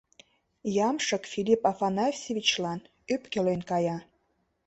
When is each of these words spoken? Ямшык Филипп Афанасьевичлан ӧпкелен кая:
Ямшык 0.87 1.23
Филипп 1.31 1.63
Афанасьевичлан 1.71 2.79
ӧпкелен 3.13 3.61
кая: 3.69 3.97